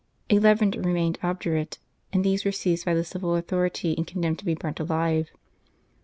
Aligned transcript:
Eleven 0.29 0.71
remained 0.71 1.19
obdurate, 1.21 1.77
and 2.11 2.25
these 2.25 2.43
were 2.43 2.51
seized 2.51 2.85
by 2.85 2.95
the 2.95 3.03
civil 3.03 3.35
authority 3.35 3.93
and 3.95 4.07
condemned 4.07 4.39
to 4.39 4.45
be 4.45 4.55
burnt 4.55 4.79
alive. 4.79 5.29